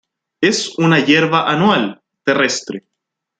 Es 0.41 0.79
una 0.79 0.99
hierba 1.05 1.47
anual, 1.47 2.01
terrestre. 2.23 2.87